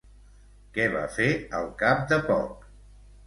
[0.77, 1.27] Què va fer
[1.59, 2.65] al cap de poc?